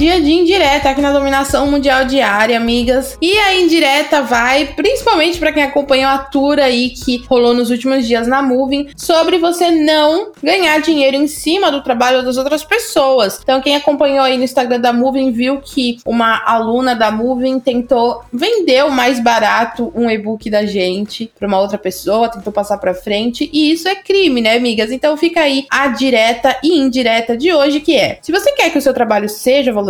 [0.00, 3.18] Dia de indireta aqui na Dominação Mundial Diária, amigas.
[3.20, 8.06] E a indireta vai, principalmente para quem acompanhou a tour aí que rolou nos últimos
[8.06, 13.40] dias na Moving, sobre você não ganhar dinheiro em cima do trabalho das outras pessoas.
[13.42, 18.22] Então, quem acompanhou aí no Instagram da Moving viu que uma aluna da Moving tentou
[18.32, 22.94] vender o mais barato um e-book da gente para uma outra pessoa, tentou passar para
[22.94, 24.90] frente, e isso é crime, né, amigas?
[24.90, 28.78] Então, fica aí a direta e indireta de hoje que é: se você quer que
[28.78, 29.89] o seu trabalho seja valorizado,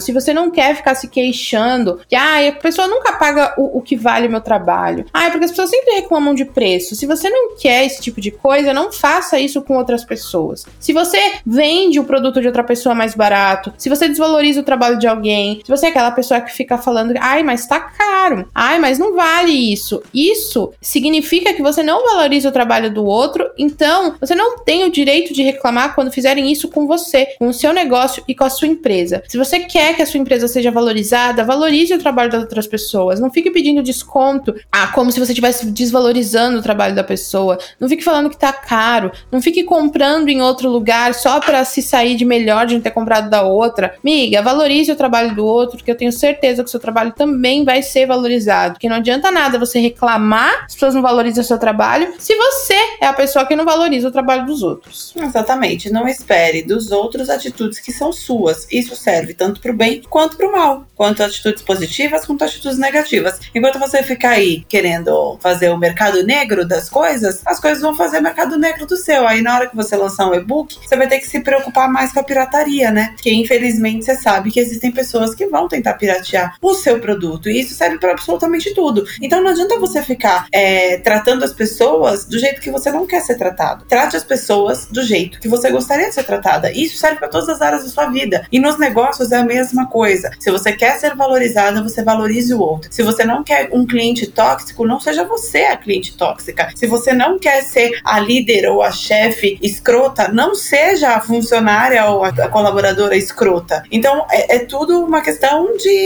[0.00, 3.82] se você não quer ficar se queixando que ah, a pessoa nunca paga o, o
[3.82, 5.06] que vale o meu trabalho.
[5.12, 6.94] Ah, é porque as pessoas sempre reclamam de preço.
[6.94, 10.66] Se você não quer esse tipo de coisa, não faça isso com outras pessoas.
[10.78, 14.98] Se você vende o produto de outra pessoa mais barato, se você desvaloriza o trabalho
[14.98, 18.78] de alguém, se você é aquela pessoa que fica falando, ai, mas tá caro, ai,
[18.78, 20.02] mas não vale isso.
[20.12, 24.90] Isso significa que você não valoriza o trabalho do outro, então você não tem o
[24.90, 28.50] direito de reclamar quando fizerem isso com você, com o seu negócio e com a
[28.50, 29.22] sua empresa.
[29.30, 33.20] Se você quer que a sua empresa seja valorizada, valorize o trabalho das outras pessoas.
[33.20, 37.56] Não fique pedindo desconto, ah, como se você estivesse desvalorizando o trabalho da pessoa.
[37.78, 39.12] Não fique falando que tá caro.
[39.30, 42.90] Não fique comprando em outro lugar só para se sair de melhor de não ter
[42.90, 43.94] comprado da outra.
[44.02, 47.64] Miga, valorize o trabalho do outro, porque eu tenho certeza que o seu trabalho também
[47.64, 48.80] vai ser valorizado.
[48.80, 52.74] Que não adianta nada você reclamar, as pessoas não valorizam o seu trabalho, se você
[53.00, 55.14] é a pessoa que não valoriza o trabalho dos outros.
[55.16, 55.88] Exatamente.
[55.88, 58.66] Não espere dos outros atitudes que são suas.
[58.72, 62.78] Isso serve tanto para o bem quanto para o mal, quanto atitudes positivas quanto atitudes
[62.78, 63.40] negativas.
[63.54, 68.20] Enquanto você ficar aí querendo fazer o mercado negro das coisas, as coisas vão fazer
[68.20, 69.26] mercado negro do seu.
[69.26, 72.12] Aí na hora que você lançar um e-book, você vai ter que se preocupar mais
[72.12, 73.10] com a pirataria, né?
[73.14, 77.60] Porque infelizmente você sabe que existem pessoas que vão tentar piratear o seu produto e
[77.60, 79.04] isso serve para absolutamente tudo.
[79.20, 83.20] Então não adianta você ficar é, tratando as pessoas do jeito que você não quer
[83.20, 83.84] ser tratado.
[83.86, 86.72] Trate as pessoas do jeito que você gostaria de ser tratada.
[86.72, 88.46] Isso serve para todas as áreas da sua vida.
[88.52, 90.30] E nos negócios é a mesma coisa.
[90.38, 92.92] Se você quer ser valorizado, você valorize o outro.
[92.92, 96.70] Se você não quer um cliente tóxico, não seja você a cliente tóxica.
[96.74, 102.04] Se você não quer ser a líder ou a chefe escrota, não seja a funcionária
[102.06, 103.82] ou a colaboradora escrota.
[103.90, 105.96] Então é, é tudo uma questão de,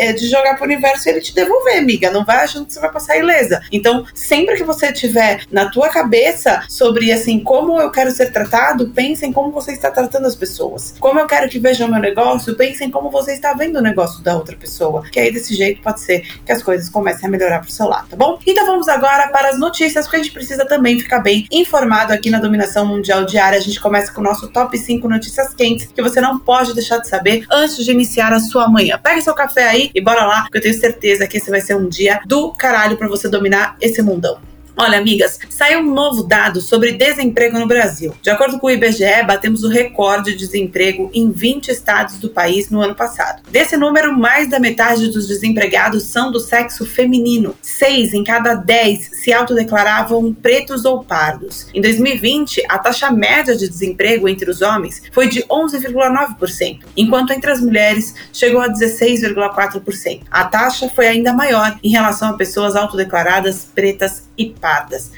[0.00, 2.10] é, de jogar pro universo e ele te devolver, amiga.
[2.10, 3.60] Não vai achando que você vai passar ilesa.
[3.70, 8.90] Então, sempre que você tiver na tua cabeça sobre assim, como eu quero ser tratado,
[8.90, 10.94] pense em como você está tratando as pessoas.
[10.98, 14.22] Como eu quero que vejam meu negócio, pense em como você está vendo o negócio
[14.22, 15.02] da outra pessoa.
[15.10, 18.08] Que aí desse jeito pode ser que as coisas comecem a melhorar pro seu lado,
[18.08, 18.38] tá bom?
[18.46, 22.30] Então vamos agora para as notícias, porque a gente precisa também ficar bem informado aqui
[22.30, 23.58] na Dominação Mundial Diária.
[23.58, 26.98] A gente começa com o nosso top 5 notícias quentes que você não pode deixar
[26.98, 28.98] de saber antes de iniciar a sua manhã.
[29.02, 31.76] Pega seu café aí e bora lá, porque eu tenho certeza que esse vai ser
[31.76, 34.51] um dia do caralho para você dominar esse mundão.
[34.74, 38.14] Olha, amigas, saiu um novo dado sobre desemprego no Brasil.
[38.22, 42.70] De acordo com o IBGE, batemos o recorde de desemprego em 20 estados do país
[42.70, 43.42] no ano passado.
[43.50, 47.54] Desse número, mais da metade dos desempregados são do sexo feminino.
[47.60, 51.66] Seis em cada dez se autodeclaravam pretos ou pardos.
[51.74, 57.50] Em 2020, a taxa média de desemprego entre os homens foi de 11,9%, enquanto entre
[57.50, 60.22] as mulheres chegou a 16,4%.
[60.30, 64.46] A taxa foi ainda maior em relação a pessoas autodeclaradas pretas e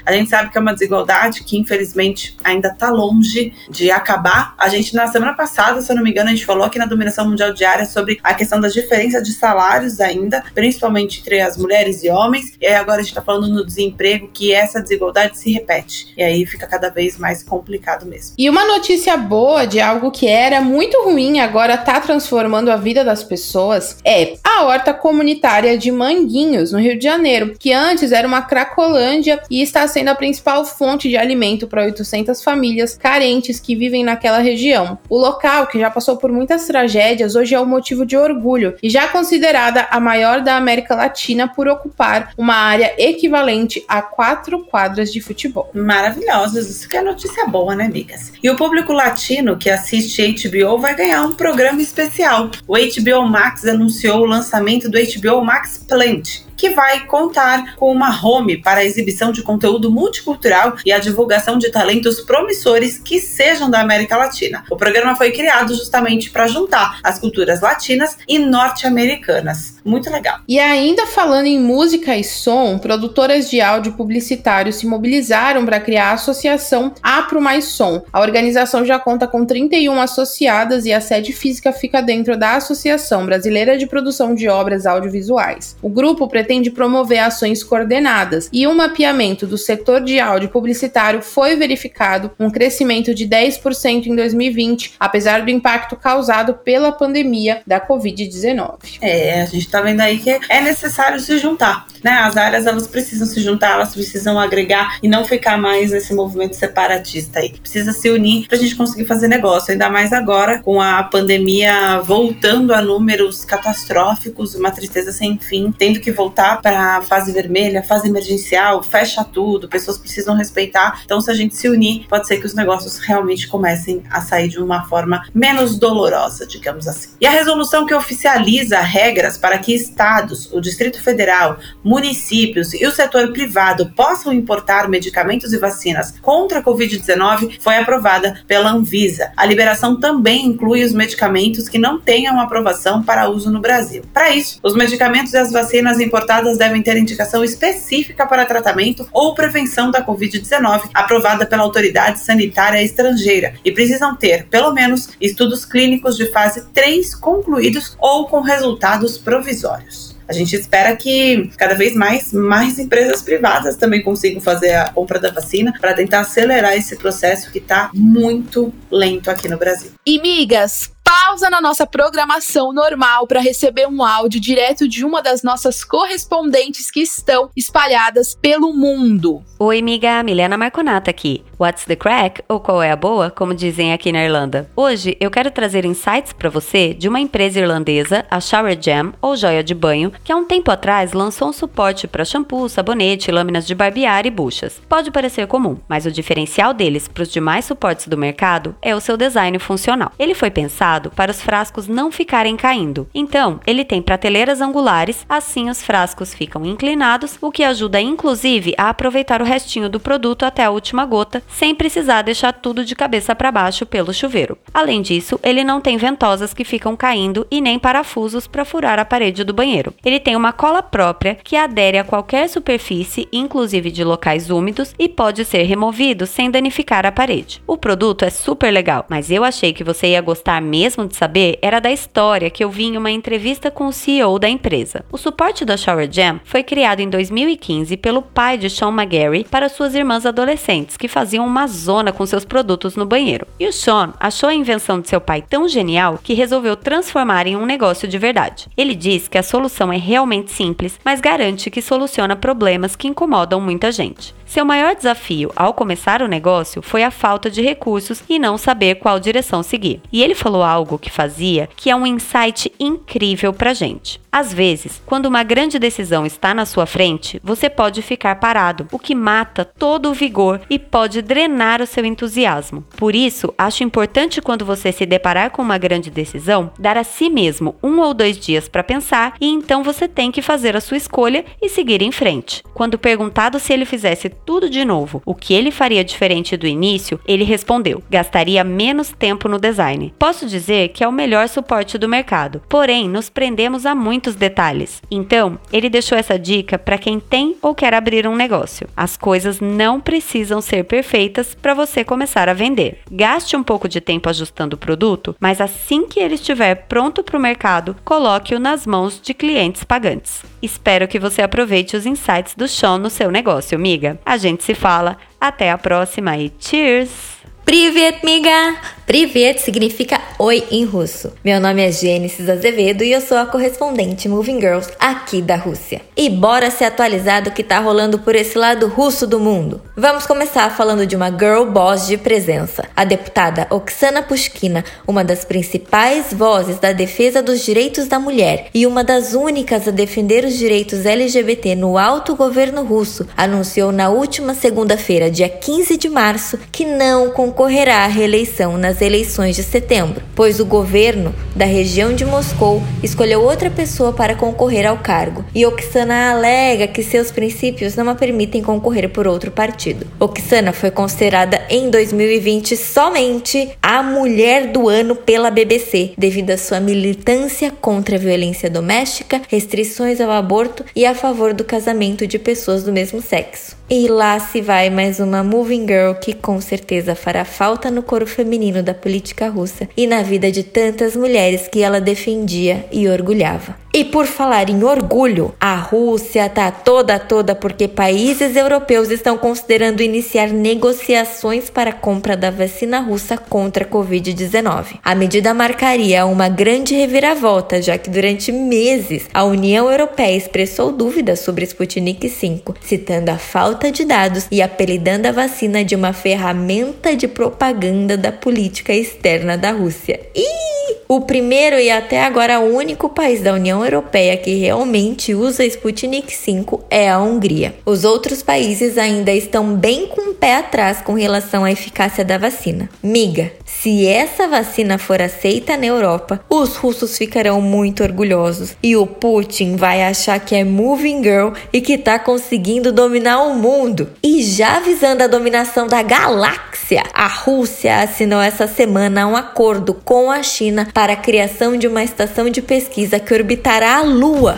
[0.05, 4.53] A gente sabe que é uma desigualdade que, infelizmente, ainda está longe de acabar.
[4.57, 6.85] A gente, na semana passada, se eu não me engano, a gente falou aqui na
[6.85, 12.03] Dominação Mundial Diária sobre a questão das diferenças de salários ainda, principalmente entre as mulheres
[12.03, 12.53] e homens.
[12.59, 16.13] E aí agora a gente está falando no desemprego, que essa desigualdade se repete.
[16.17, 18.35] E aí fica cada vez mais complicado mesmo.
[18.37, 23.03] E uma notícia boa de algo que era muito ruim agora está transformando a vida
[23.03, 28.27] das pessoas é a horta comunitária de Manguinhos, no Rio de Janeiro, que antes era
[28.27, 33.75] uma cracolândia e está sendo a principal fonte de alimento para 800 famílias carentes que
[33.75, 34.97] vivem naquela região.
[35.09, 38.89] O local, que já passou por muitas tragédias, hoje é um motivo de orgulho e
[38.89, 45.11] já considerada a maior da América Latina por ocupar uma área equivalente a quatro quadras
[45.11, 45.69] de futebol.
[45.73, 48.31] Maravilhosos, isso que é notícia boa, né, amigas?
[48.41, 52.49] E o público latino que assiste HBO vai ganhar um programa especial.
[52.67, 58.09] O HBO Max anunciou o lançamento do HBO Max Plant, que vai contar com uma
[58.23, 63.69] home para a exibição de conteúdo multicultural e a divulgação de talentos promissores que sejam
[63.69, 64.63] da América Latina.
[64.69, 69.75] O programa foi criado justamente para juntar as culturas latinas e norte-americanas.
[69.83, 70.39] Muito legal.
[70.47, 76.09] E ainda falando em música e som, produtoras de áudio publicitário se mobilizaram para criar
[76.09, 78.03] a associação Apro Mais Som.
[78.11, 83.25] A organização já conta com 31 associadas e a sede física fica dentro da Associação
[83.25, 85.75] Brasileira de Produção de Obras Audiovisuais.
[85.81, 91.55] O grupo pretende promover ações coordenadas e um mapeamento do setor de áudio publicitário foi
[91.55, 98.99] verificado um crescimento de 10% em 2020, apesar do impacto causado pela pandemia da Covid-19.
[99.01, 102.11] É, a gente tá vendo aí que é necessário se juntar, né?
[102.11, 106.55] As áreas elas precisam se juntar, elas precisam agregar e não ficar mais nesse movimento
[106.55, 107.53] separatista aí.
[107.59, 112.73] Precisa se unir pra gente conseguir fazer negócio, ainda mais agora com a pandemia voltando
[112.73, 118.83] a números catastróficos, uma tristeza sem fim, tendo que voltar para fase vermelha, fase emergencial,
[118.83, 121.01] fecha tudo, pessoas precisam respeitar.
[121.05, 124.49] Então, se a gente se unir, pode ser que os negócios realmente comecem a sair
[124.49, 127.09] de uma forma menos dolorosa, digamos assim.
[127.19, 132.91] E a resolução que oficializa regras para que estados, o Distrito Federal, municípios e o
[132.91, 139.31] setor privado possam importar medicamentos e vacinas contra a Covid-19 foi aprovada pela Anvisa.
[139.37, 144.03] A liberação também inclui os medicamentos que não tenham aprovação para uso no Brasil.
[144.13, 146.24] Para isso, os medicamentos e as vacinas importadas
[146.57, 153.53] devem ter indicação específica para tratamento ou prevenção da Covid-19 aprovada pela autoridade sanitária estrangeira
[153.63, 160.15] e precisam ter, pelo menos, estudos clínicos de fase 3 concluídos ou com resultados provisórios.
[160.27, 165.19] A gente espera que cada vez mais, mais empresas privadas também consigam fazer a compra
[165.19, 169.91] da vacina para tentar acelerar esse processo que está muito lento aqui no Brasil.
[170.05, 175.43] E migas, pausa na nossa programação normal para receber um áudio direto de uma das
[175.43, 179.43] nossas correspondentes que estão espalhadas pelo mundo.
[179.59, 181.45] Oi, amiga, Milena Marconata aqui.
[181.57, 182.43] What's the crack?
[182.49, 184.69] Ou qual é a boa, como dizem aqui na Irlanda.
[184.75, 189.37] Hoje eu quero trazer insights para você de uma empresa irlandesa, a Shower Jam, ou
[189.37, 193.65] joia de banho, que há um tempo atrás lançou um suporte para shampoo, sabonete, lâminas
[193.65, 194.81] de barbear e buchas.
[194.89, 198.99] Pode parecer comum, mas o diferencial deles para os demais suportes do mercado é o
[198.99, 200.11] seu design funcional.
[200.19, 203.07] Ele foi pensado para os frascos não ficarem caindo.
[203.15, 208.89] Então, ele tem prateleiras angulares, assim os frascos ficam inclinados, o que ajuda inclusive a
[208.89, 213.35] aproveitar o restinho do produto até a última gota sem precisar deixar tudo de cabeça
[213.35, 214.57] para baixo pelo chuveiro.
[214.73, 219.05] Além disso, ele não tem ventosas que ficam caindo e nem parafusos para furar a
[219.05, 219.93] parede do banheiro.
[220.03, 225.07] Ele tem uma cola própria que adere a qualquer superfície, inclusive de locais úmidos, e
[225.07, 227.61] pode ser removido sem danificar a parede.
[227.65, 231.57] O produto é super legal, mas eu achei que você ia gostar mesmo de saber
[231.61, 235.05] era da história que eu vi em uma entrevista com o CEO da empresa.
[235.11, 239.69] O suporte da Shower Jam foi criado em 2015 pelo pai de Sean McGarry para
[239.69, 243.45] suas irmãs adolescentes que faziam faziam uma zona com seus produtos no banheiro.
[243.59, 247.57] E o Sean achou a invenção de seu pai tão genial que resolveu transformar em
[247.57, 248.67] um negócio de verdade.
[248.77, 253.59] Ele diz que a solução é realmente simples, mas garante que soluciona problemas que incomodam
[253.59, 254.33] muita gente.
[254.45, 258.95] Seu maior desafio ao começar o negócio foi a falta de recursos e não saber
[258.95, 260.01] qual direção seguir.
[260.11, 264.21] E ele falou algo que fazia que é um insight incrível pra gente.
[264.31, 268.99] Às vezes, quando uma grande decisão está na sua frente, você pode ficar parado, o
[268.99, 272.83] que mata todo o vigor e pode drenar o seu entusiasmo.
[272.97, 277.29] Por isso, acho importante quando você se deparar com uma grande decisão, dar a si
[277.29, 280.97] mesmo um ou dois dias para pensar e então você tem que fazer a sua
[280.97, 282.61] escolha e seguir em frente.
[282.73, 287.19] Quando perguntado se ele fizesse tudo de novo, o que ele faria diferente do início,
[287.27, 290.13] ele respondeu: gastaria menos tempo no design.
[290.17, 295.01] Posso dizer que é o melhor suporte do mercado, porém nos prendemos a muitos detalhes.
[295.09, 298.87] Então, ele deixou essa dica para quem tem ou quer abrir um negócio.
[298.95, 302.99] As coisas não precisam ser perfeitas para você começar a vender.
[303.11, 307.37] Gaste um pouco de tempo ajustando o produto, mas assim que ele estiver pronto para
[307.37, 310.43] o mercado, coloque-o nas mãos de clientes pagantes.
[310.61, 314.19] Espero que você aproveite os insights do Sean no seu negócio, amiga.
[314.25, 315.17] A gente se fala.
[315.39, 317.34] Até a próxima e cheers!
[317.64, 318.76] Привет, miga!
[319.10, 321.32] Privet significa oi em russo.
[321.44, 326.00] Meu nome é Gênesis Azevedo e eu sou a correspondente Moving Girls aqui da Rússia.
[326.16, 329.80] E bora se atualizar do que tá rolando por esse lado russo do mundo.
[329.96, 335.44] Vamos começar falando de uma girl boss de presença, a deputada Oksana Pushkina, uma das
[335.44, 340.56] principais vozes da defesa dos direitos da mulher e uma das únicas a defender os
[340.56, 346.84] direitos LGBT no alto governo russo, anunciou na última segunda-feira, dia 15 de março, que
[346.84, 352.25] não concorda concorrerá à reeleição nas eleições de setembro, pois o governo da região de
[352.25, 358.09] Moscou escolheu outra pessoa para concorrer ao cargo, e Oksana alega que seus princípios não
[358.09, 360.05] a permitem concorrer por outro partido.
[360.19, 366.81] Oksana foi considerada em 2020 somente a mulher do ano pela BBC, devido à sua
[366.81, 372.83] militância contra a violência doméstica, restrições ao aborto e a favor do casamento de pessoas
[372.83, 373.77] do mesmo sexo.
[373.87, 378.25] E lá se vai mais uma Moving Girl que com certeza fará falta no coro
[378.25, 383.84] feminino da política russa e na vida de tantas mulheres que ela defendia e orgulhava.
[383.97, 390.03] E por falar em orgulho, a Rússia tá toda toda porque países europeus estão considerando
[390.03, 394.99] iniciar negociações para a compra da vacina russa contra a Covid-19.
[395.01, 401.39] A medida marcaria uma grande reviravolta, já que durante meses a União Europeia expressou dúvidas
[401.39, 407.15] sobre Sputnik V, citando a falta de dados e apelidando a vacina de uma ferramenta
[407.15, 410.19] de propaganda da política externa da Rússia.
[410.35, 410.75] E
[411.07, 416.79] o primeiro e até agora único país da União Europeia que realmente usa Sputnik V
[416.89, 417.75] é a Hungria.
[417.85, 422.37] Os outros países ainda estão bem com o pé atrás com relação à eficácia da
[422.37, 422.89] vacina.
[423.01, 423.51] Miga,
[423.85, 429.75] se essa vacina for aceita na Europa, os russos ficarão muito orgulhosos e o Putin
[429.75, 434.09] vai achar que é moving girl e que tá conseguindo dominar o mundo.
[434.23, 440.31] E já visando a dominação da galáxia, a Rússia assinou essa semana um acordo com
[440.31, 444.57] a China para a criação de uma estação de pesquisa que orbitará a Lua.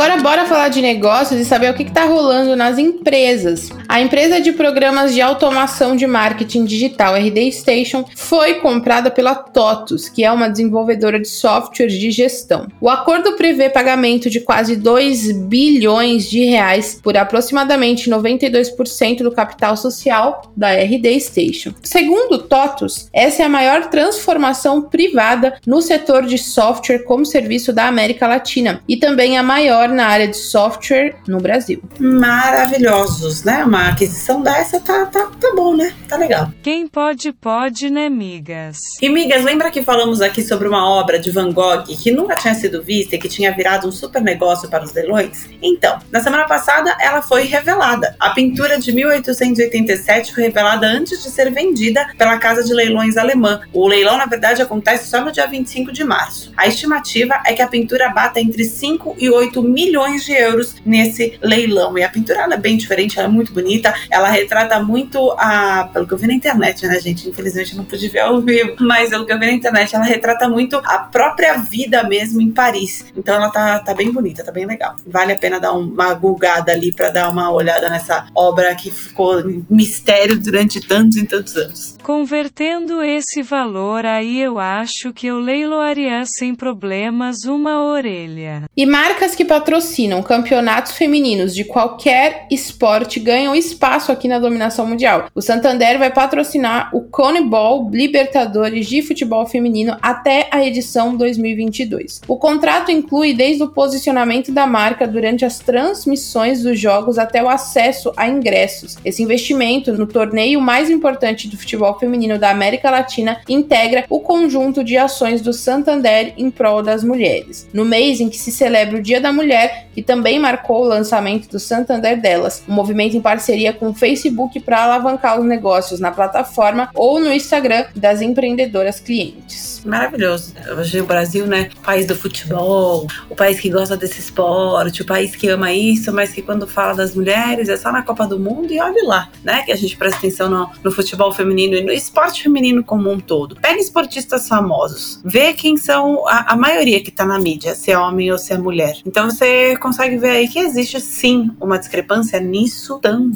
[0.00, 3.68] Agora bora falar de negócios e saber o que está rolando nas empresas.
[3.90, 10.08] A empresa de programas de automação de marketing digital RD Station foi comprada pela TOTUS,
[10.08, 12.68] que é uma desenvolvedora de software de gestão.
[12.80, 19.76] O acordo prevê pagamento de quase 2 bilhões de reais por aproximadamente 92% do capital
[19.76, 21.74] social da RD Station.
[21.82, 27.88] Segundo TOTUS, essa é a maior transformação privada no setor de software como serviço da
[27.88, 31.82] América Latina e também a maior na área de software no Brasil.
[31.98, 33.64] Maravilhosos, né?
[33.80, 35.94] Uma aquisição dessa tá, tá, tá bom, né?
[36.06, 36.52] Tá legal.
[36.62, 38.76] Quem pode, pode, né, migas?
[39.00, 42.54] E, migas, lembra que falamos aqui sobre uma obra de Van Gogh que nunca tinha
[42.54, 45.48] sido vista e que tinha virado um super negócio para os leilões?
[45.62, 48.14] Então, na semana passada ela foi revelada.
[48.20, 53.62] A pintura de 1887 foi revelada antes de ser vendida pela casa de leilões alemã.
[53.72, 56.52] O leilão, na verdade, acontece só no dia 25 de março.
[56.54, 61.38] A estimativa é que a pintura bata entre 5 e 8 milhões de euros nesse
[61.40, 61.96] leilão.
[61.96, 63.69] E a pintura é bem diferente, ela é muito bonita,
[64.10, 65.88] ela retrata muito a.
[65.92, 67.28] Pelo que eu vi na internet, né, gente?
[67.28, 70.48] Infelizmente não pude ver ao vivo, mas pelo que eu vi na internet, ela retrata
[70.48, 73.06] muito a própria vida mesmo em Paris.
[73.16, 74.96] Então ela tá, tá bem bonita, tá bem legal.
[75.06, 79.42] Vale a pena dar uma gulgada ali para dar uma olhada nessa obra que ficou
[79.68, 81.96] mistério durante tantos e tantos anos.
[82.02, 88.64] Convertendo esse valor aí, eu acho que eu leiloaria sem problemas uma orelha.
[88.76, 95.28] E marcas que patrocinam campeonatos femininos de qualquer esporte ganham espaço aqui na dominação mundial.
[95.34, 102.22] O Santander vai patrocinar o Conebol Libertadores de futebol feminino até a edição 2022.
[102.26, 107.48] O contrato inclui desde o posicionamento da marca durante as transmissões dos jogos até o
[107.48, 108.96] acesso a ingressos.
[109.04, 114.82] Esse investimento no torneio mais importante do futebol feminino da América Latina integra o conjunto
[114.82, 117.68] de ações do Santander em prol das mulheres.
[117.72, 121.48] No mês em que se celebra o Dia da Mulher, que também marcou o lançamento
[121.48, 126.10] do Santander Delas, um movimento em parceria com o Facebook para alavancar os negócios na
[126.10, 129.82] plataforma ou no Instagram das empreendedoras clientes.
[129.84, 130.54] Maravilhoso.
[130.78, 135.06] Hoje o Brasil, né, o país do futebol, o país que gosta desse esporte, o
[135.06, 138.38] país que ama isso, mas que quando fala das mulheres é só na Copa do
[138.38, 141.92] Mundo e olhe lá, né, que a gente presta atenção no, no futebol feminino no
[141.92, 143.56] esporte feminino como um todo.
[143.56, 147.98] Pega esportistas famosos, vê quem são a, a maioria que tá na mídia, se é
[147.98, 148.98] homem ou se é mulher.
[149.06, 153.30] Então você consegue ver aí que existe sim uma discrepância nisso também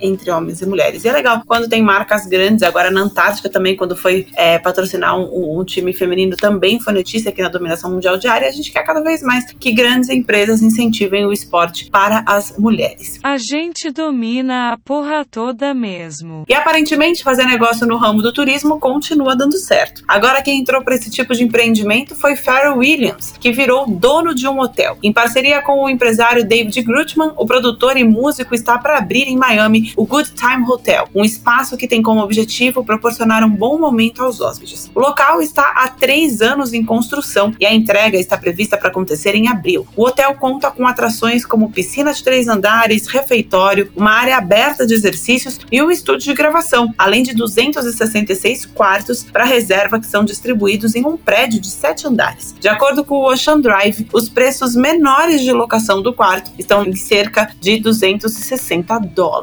[0.00, 1.04] entre homens e mulheres.
[1.04, 5.18] E é legal quando tem marcas grandes, agora na Antártica também, quando foi é, patrocinar
[5.18, 8.48] um, um, time feminino, também foi notícia aqui na dominação mundial diária.
[8.48, 13.18] A gente quer cada vez mais que grandes empresas incentivem o esporte para as mulheres.
[13.22, 16.44] A gente domina a porra toda mesmo.
[16.48, 20.02] E aparentemente fazer negócio no ramo do turismo continua dando certo.
[20.06, 24.46] Agora quem entrou para esse tipo de empreendimento foi Pharrell Williams, que virou dono de
[24.46, 24.98] um hotel.
[25.02, 29.36] Em parceria com o empresário David Grutman, o produtor e músico está para abrir em
[29.48, 34.22] Miami o Good Time Hotel, um espaço que tem como objetivo proporcionar um bom momento
[34.22, 34.90] aos hóspedes.
[34.94, 39.34] O local está há três anos em construção e a entrega está prevista para acontecer
[39.34, 39.86] em abril.
[39.96, 44.92] O hotel conta com atrações como piscina de três andares, refeitório, uma área aberta de
[44.92, 50.94] exercícios e um estúdio de gravação, além de 266 quartos para reserva que são distribuídos
[50.94, 52.54] em um prédio de sete andares.
[52.60, 56.94] De acordo com o Ocean Drive, os preços menores de locação do quarto estão em
[56.94, 59.37] cerca de 260 dólares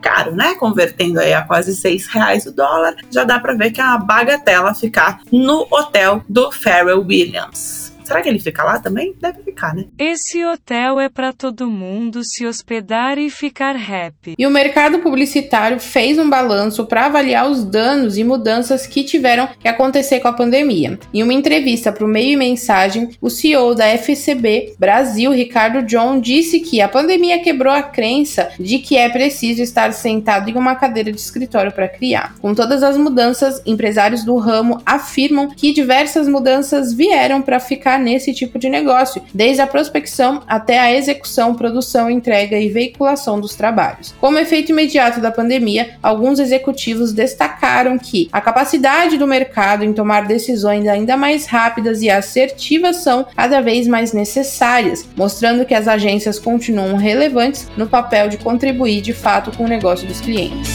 [0.00, 0.54] caro, né?
[0.54, 3.98] Convertendo aí a quase seis reais o dólar, já dá para ver que é uma
[3.98, 7.89] bagatela ficar no hotel do Pharrell Williams.
[8.10, 9.14] Será que ele fica lá também?
[9.20, 9.84] Deve ficar, né?
[9.96, 14.34] Esse hotel é para todo mundo se hospedar e ficar happy.
[14.36, 19.48] E o mercado publicitário fez um balanço para avaliar os danos e mudanças que tiveram
[19.60, 20.98] que acontecer com a pandemia.
[21.14, 26.18] Em uma entrevista para o Meio e Mensagem, o CEO da FCB Brasil, Ricardo John,
[26.18, 30.74] disse que a pandemia quebrou a crença de que é preciso estar sentado em uma
[30.74, 32.34] cadeira de escritório para criar.
[32.40, 38.34] Com todas as mudanças, empresários do ramo afirmam que diversas mudanças vieram para ficar nesse
[38.34, 44.14] tipo de negócio, desde a prospecção até a execução, produção, entrega e veiculação dos trabalhos.
[44.20, 50.26] Como efeito imediato da pandemia, alguns executivos destacaram que a capacidade do mercado em tomar
[50.26, 56.38] decisões ainda mais rápidas e assertivas são cada vez mais necessárias, mostrando que as agências
[56.38, 60.70] continuam relevantes no papel de contribuir de fato com o negócio dos clientes.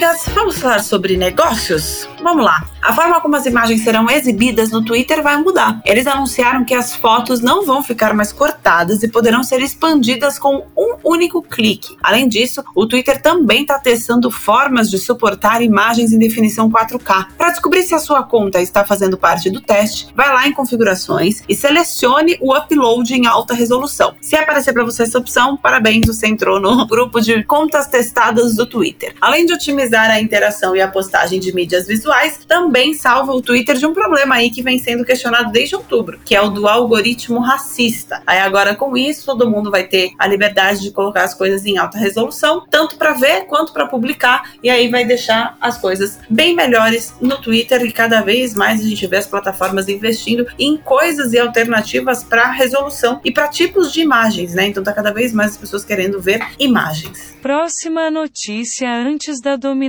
[0.00, 2.08] Amigas, vamos falar sobre negócios?
[2.22, 2.64] Vamos lá.
[2.82, 5.80] A forma como as imagens serão exibidas no Twitter vai mudar.
[5.84, 10.66] Eles anunciaram que as fotos não vão ficar mais cortadas e poderão ser expandidas com
[10.74, 11.96] um único clique.
[12.02, 17.26] Além disso, o Twitter também está testando formas de suportar imagens em definição 4K.
[17.36, 21.42] Para descobrir se a sua conta está fazendo parte do teste, vai lá em configurações
[21.46, 24.14] e selecione o upload em alta resolução.
[24.22, 28.64] Se aparecer para você essa opção, parabéns, você entrou no grupo de contas testadas do
[28.64, 29.14] Twitter.
[29.20, 33.76] Além de otimizar a interação e a postagem de mídias visuais, também salva o Twitter
[33.76, 37.40] de um problema aí que vem sendo questionado desde outubro, que é o do algoritmo
[37.40, 38.22] racista.
[38.26, 41.78] Aí agora com isso todo mundo vai ter a liberdade de colocar as coisas em
[41.78, 46.54] alta resolução, tanto para ver quanto para publicar, e aí vai deixar as coisas bem
[46.54, 51.32] melhores no Twitter e cada vez mais a gente vê as plataformas investindo em coisas
[51.32, 54.66] e alternativas para resolução e para tipos de imagens, né?
[54.66, 57.34] Então tá cada vez mais as pessoas querendo ver imagens.
[57.42, 59.79] Próxima notícia antes da dominação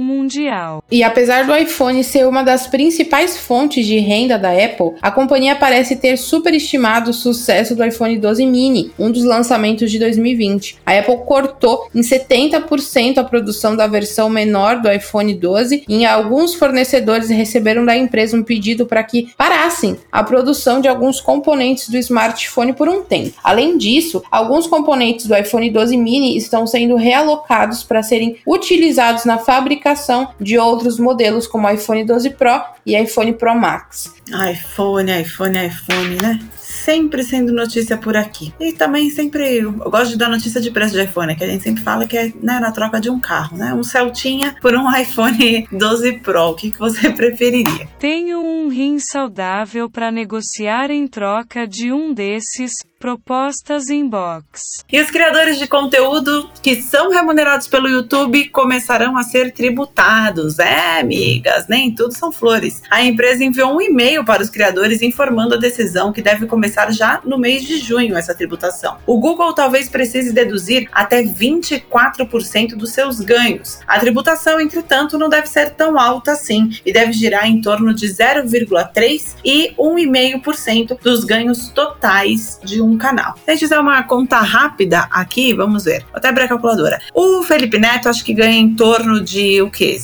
[0.00, 0.82] mundial.
[0.90, 5.54] E apesar do iPhone ser uma das principais fontes de renda da Apple, a companhia
[5.54, 10.78] parece ter superestimado o sucesso do iPhone 12 mini, um dos lançamentos de 2020.
[10.84, 16.54] A Apple cortou em 70% a produção da versão menor do iPhone 12 e alguns
[16.54, 21.96] fornecedores receberam da empresa um pedido para que parassem a produção de alguns componentes do
[21.98, 23.38] smartphone por um tempo.
[23.42, 29.36] Além disso, alguns componentes do iPhone 12 mini estão sendo realocados para serem utilizados na
[29.36, 34.14] fabricação de outros modelos como o iPhone 12 Pro e iPhone Pro Max.
[34.50, 36.40] iPhone, iPhone, iPhone, né?
[36.56, 38.54] Sempre sendo notícia por aqui.
[38.58, 41.62] E também sempre eu gosto de dar notícia de preço de iPhone, que a gente
[41.62, 43.74] sempre fala que é né, na troca de um carro, né?
[43.74, 46.50] Um Celtinha por um iPhone 12 Pro.
[46.50, 47.86] O que, que você preferiria?
[47.98, 54.84] Tenho um rim saudável para negociar em troca de um desses Propostas inbox.
[54.90, 60.58] E os criadores de conteúdo que são remunerados pelo YouTube começarão a ser tributados.
[60.58, 62.82] É, amigas, nem tudo são flores.
[62.90, 67.20] A empresa enviou um e-mail para os criadores informando a decisão que deve começar já
[67.24, 68.96] no mês de junho essa tributação.
[69.06, 73.78] O Google talvez precise deduzir até 24% dos seus ganhos.
[73.86, 78.08] A tributação, entretanto, não deve ser tão alta assim e deve girar em torno de
[78.08, 83.34] 0,3 e 1,5% dos ganhos totais de um um canal.
[83.44, 86.02] Se a gente fizer uma conta rápida aqui, vamos ver.
[86.04, 87.00] Vou até abrir a calculadora.
[87.14, 89.98] O Felipe Neto acho que ganha em torno de o quê?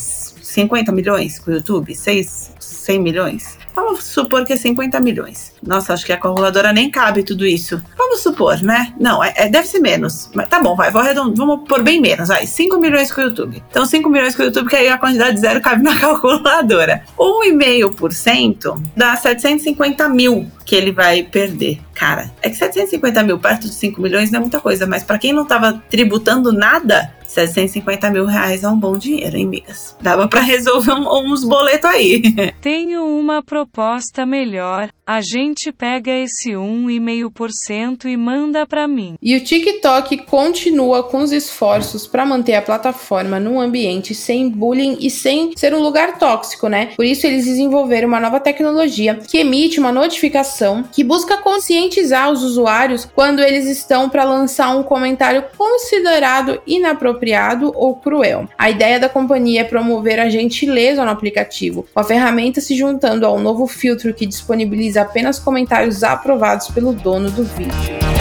[0.55, 1.95] 50 milhões com o YouTube?
[1.95, 3.59] 6, 100 milhões?
[3.75, 5.53] Vamos supor que é 50 milhões.
[5.61, 7.83] Nossa, acho que a calculadora nem cabe tudo isso.
[7.99, 8.95] Vamos supor, né?
[9.01, 10.31] Não, é, é deve ser menos.
[10.33, 12.47] Mas tá bom, vai, vou arredondar, vamos pôr bem menos, vai.
[12.47, 13.63] 5 milhões com o YouTube.
[13.69, 17.03] Então, 5 milhões com o YouTube, que aí a quantidade de zero cabe na calculadora.
[17.19, 21.81] 1,5% dá 750 mil que ele vai perder.
[21.95, 25.19] Cara, é que 750 mil perto de 5 milhões não é muita coisa, mas para
[25.19, 29.97] quem não tava tributando nada, 750 mil reais é um bom dinheiro, hein, migas?
[30.01, 32.23] Dava para resolver um, uns boletos aí.
[32.61, 34.89] Tenho uma proposta melhor.
[35.07, 39.17] A gente pega esse 1,5% e manda para mim.
[39.21, 44.97] E o TikTok continua com os esforços para manter a plataforma num ambiente sem bullying
[45.01, 46.93] e sem ser um lugar tóxico, né?
[46.97, 52.43] Por isso eles desenvolveram uma nova tecnologia que emite uma notificação que busca conscientizar os
[52.43, 58.49] usuários quando eles estão para lançar um comentário considerado inapropriado ou cruel.
[58.57, 63.27] A ideia da companhia é promover a gentileza no aplicativo, com a ferramenta se juntando
[63.27, 68.14] ao novo filtro que disponibiliza apenas comentários aprovados pelo dono do vídeo.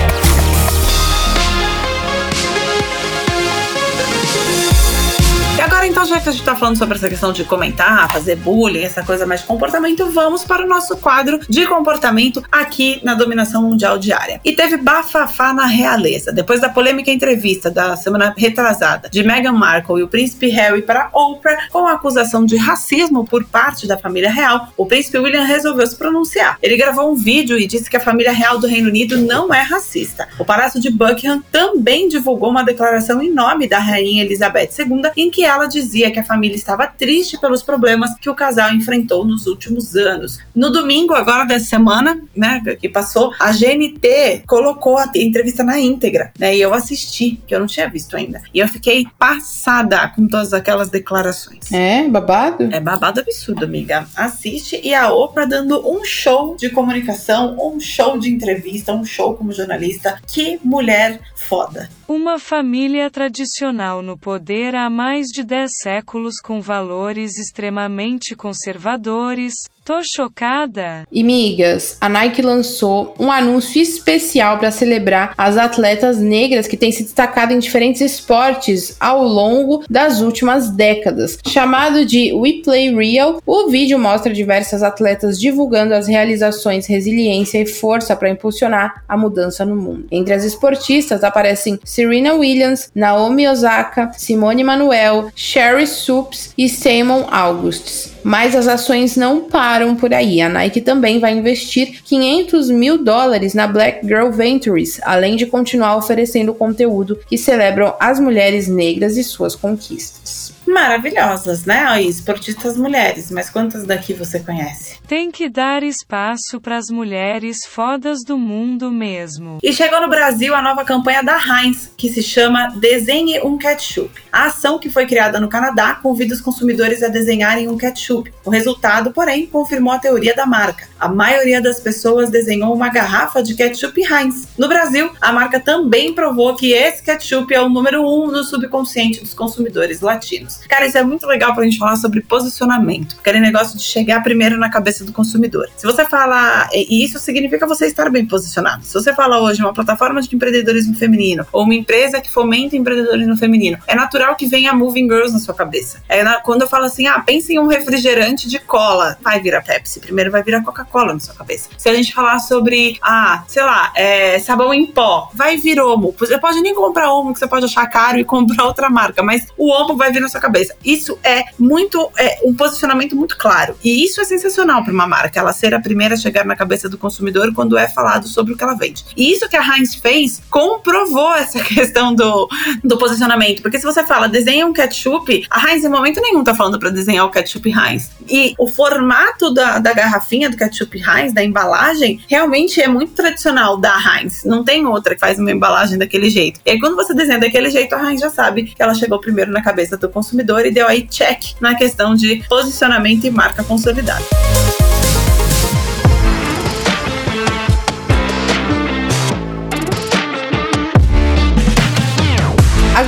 [6.04, 9.02] Então, já que a gente tá falando sobre essa questão de comentar, fazer bullying, essa
[9.04, 13.98] coisa mais de comportamento, vamos para o nosso quadro de comportamento aqui na Dominação Mundial
[13.98, 14.42] Diária.
[14.44, 16.34] E teve bafafá na realeza.
[16.34, 21.08] Depois da polêmica entrevista da semana retrasada de Meghan Markle e o príncipe Harry para
[21.14, 25.88] Oprah com a acusação de racismo por parte da família real, o príncipe William resolveu
[25.88, 26.58] se pronunciar.
[26.62, 29.62] Ele gravou um vídeo e disse que a família real do Reino Unido não é
[29.62, 30.28] racista.
[30.38, 35.32] O Palácio de Buckingham também divulgou uma declaração em nome da rainha Elizabeth II em
[35.32, 39.24] que ela dizia dizia que a família estava triste pelos problemas que o casal enfrentou
[39.24, 40.40] nos últimos anos.
[40.56, 46.32] No domingo, agora dessa semana, né, que passou, a GNT colocou a entrevista na íntegra,
[46.38, 48.42] né, e eu assisti, que eu não tinha visto ainda.
[48.54, 51.72] E eu fiquei passada com todas aquelas declarações.
[51.72, 52.70] É, babado?
[52.72, 54.08] É babado absurdo, amiga.
[54.16, 59.36] Assiste e a Oprah dando um show de comunicação, um show de entrevista, um show
[59.36, 60.20] como jornalista.
[60.28, 61.90] Que mulher foda.
[62.16, 70.02] Uma família tradicional no poder há mais de 10 séculos com valores extremamente conservadores, Tô
[70.02, 71.06] chocada.
[71.12, 76.90] E migas, a Nike lançou um anúncio especial para celebrar as atletas negras que têm
[76.90, 81.38] se destacado em diferentes esportes ao longo das últimas décadas.
[81.46, 87.66] Chamado de We Play Real, o vídeo mostra diversas atletas divulgando as realizações, resiliência e
[87.66, 90.08] força para impulsionar a mudança no mundo.
[90.10, 98.14] Entre as esportistas aparecem Serena Williams, Naomi Osaka, Simone Manuel, Sherry Supes e Simon Augustus.
[98.24, 100.42] Mas as ações não param por aí.
[100.42, 105.98] A Nike também vai investir 500 mil dólares na Black Girl Ventures, além de continuar
[105.98, 112.02] oferecendo conteúdo que celebram as mulheres negras e suas conquistas maravilhosas, né?
[112.02, 114.98] esportistas mulheres, mas quantas daqui você conhece?
[115.08, 119.60] Tem que dar espaço para as mulheres fodas do mundo mesmo.
[119.62, 124.24] E chegou no Brasil a nova campanha da Heinz, que se chama Desenhe um Ketchup.
[124.32, 128.34] A ação que foi criada no Canadá convida os consumidores a desenharem um ketchup.
[128.44, 130.88] O resultado, porém, confirmou a teoria da marca.
[131.00, 134.48] A maioria das pessoas desenhou uma garrafa de ketchup Heinz.
[134.58, 139.22] No Brasil, a marca também provou que esse ketchup é o número um no subconsciente
[139.22, 140.53] dos consumidores latinos.
[140.68, 143.16] Cara, isso é muito legal pra gente falar sobre posicionamento.
[143.20, 145.70] Aquele negócio de chegar primeiro na cabeça do consumidor.
[145.76, 148.84] Se você fala, e isso significa você estar bem posicionado.
[148.84, 153.38] Se você fala hoje uma plataforma de empreendedorismo feminino ou uma empresa que fomenta empreendedorismo
[153.38, 156.02] feminino, é natural que venha Moving Girls na sua cabeça.
[156.08, 159.62] É na, quando eu falo assim, ah, pense em um refrigerante de cola, vai virar
[159.62, 160.00] Pepsi.
[160.00, 161.70] Primeiro vai virar Coca-Cola na sua cabeça.
[161.78, 166.16] Se a gente falar sobre, ah, sei lá, é, sabão em pó, vai vir Omo.
[166.20, 169.48] Você pode nem comprar Omo, que você pode achar caro e comprar outra marca, mas
[169.58, 170.76] o Omo vai vir na sua cabeça.
[170.84, 173.76] Isso é muito, é um posicionamento muito claro.
[173.84, 176.90] E isso é sensacional para uma marca, ela ser a primeira a chegar na cabeça
[176.90, 179.06] do consumidor quando é falado sobre o que ela vende.
[179.16, 182.50] E isso que a Heinz fez comprovou essa questão do,
[182.84, 183.62] do posicionamento.
[183.62, 186.90] Porque se você fala, desenha um ketchup, a Heinz em momento nenhum tá falando para
[186.90, 188.12] desenhar o ketchup Heinz.
[188.30, 193.78] E o formato da, da garrafinha do ketchup Heinz, da embalagem, realmente é muito tradicional
[193.78, 194.44] da Heinz.
[194.44, 196.60] Não tem outra que faz uma embalagem daquele jeito.
[196.66, 199.52] E aí, quando você desenha daquele jeito, a Heinz já sabe que ela chegou primeiro
[199.52, 203.64] na cabeça do consumidor consumidor e deu aí check na questão de posicionamento e marca
[203.64, 204.24] consolidada.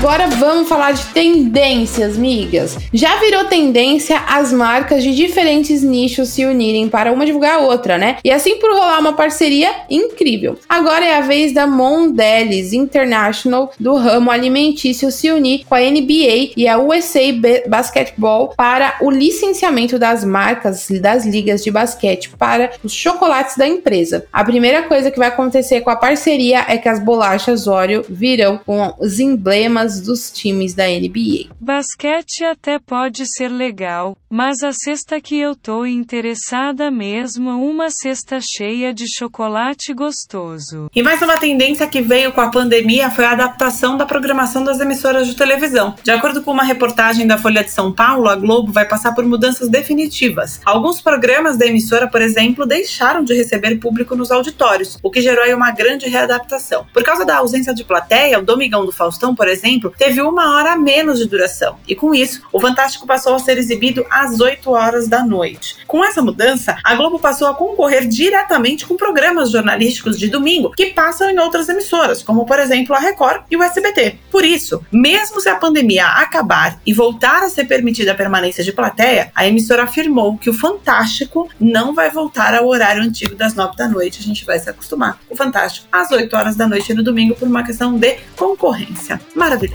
[0.05, 2.77] Agora vamos falar de tendências, migas.
[2.93, 7.97] Já virou tendência as marcas de diferentes nichos se unirem para uma divulgar a outra,
[7.97, 8.17] né?
[8.23, 10.59] E assim por rolar uma parceria incrível.
[10.69, 16.51] Agora é a vez da Mondelez International do ramo alimentício se unir com a NBA
[16.55, 17.21] e a USA
[17.67, 24.27] Basketball para o licenciamento das marcas das ligas de basquete para os chocolates da empresa.
[24.31, 28.59] A primeira coisa que vai acontecer com a parceria é que as bolachas Oreo virão
[28.63, 31.53] com os emblemas dos times da NBA.
[31.59, 37.89] Basquete até pode ser legal, mas a cesta que eu tô interessada mesmo é uma
[37.89, 40.89] cesta cheia de chocolate gostoso.
[40.95, 44.79] E mais uma tendência que veio com a pandemia foi a adaptação da programação das
[44.79, 45.95] emissoras de televisão.
[46.03, 49.25] De acordo com uma reportagem da Folha de São Paulo, a Globo vai passar por
[49.25, 50.59] mudanças definitivas.
[50.65, 55.43] Alguns programas da emissora, por exemplo, deixaram de receber público nos auditórios, o que gerou
[55.43, 56.85] aí uma grande readaptação.
[56.93, 60.73] Por causa da ausência de plateia, o Domingão do Faustão, por exemplo, teve uma hora
[60.73, 61.77] a menos de duração.
[61.87, 65.77] E com isso, o Fantástico passou a ser exibido às 8 horas da noite.
[65.87, 70.87] Com essa mudança, a Globo passou a concorrer diretamente com programas jornalísticos de domingo que
[70.87, 74.17] passam em outras emissoras, como por exemplo a Record e o SBT.
[74.31, 78.71] Por isso, mesmo se a pandemia acabar e voltar a ser permitida a permanência de
[78.71, 83.75] plateia, a emissora afirmou que o Fantástico não vai voltar ao horário antigo das 9
[83.75, 84.19] da noite.
[84.19, 87.35] A gente vai se acostumar com o Fantástico às 8 horas da noite no domingo
[87.35, 89.19] por uma questão de concorrência.
[89.35, 89.74] Maravilhoso.